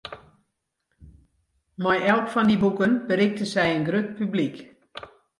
[1.83, 4.55] Mei elk fan dy boeken berikte sy in grut publyk.